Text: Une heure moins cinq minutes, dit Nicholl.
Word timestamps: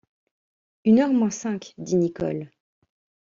Une 0.83 0.99
heure 0.99 1.13
moins 1.13 1.29
cinq 1.29 1.75
minutes, 1.77 1.89
dit 1.91 1.95
Nicholl. 1.95 2.49